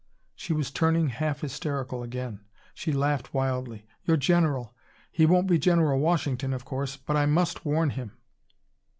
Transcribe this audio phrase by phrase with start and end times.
[0.35, 2.39] She was turning half hysterical again.
[2.73, 3.85] She laughed wildly.
[4.03, 4.73] "Your general
[5.11, 6.97] he won't be General Washington, of course.
[6.97, 8.13] But I must warn him."